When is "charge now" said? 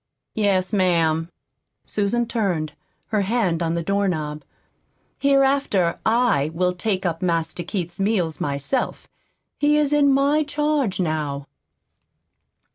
10.43-11.45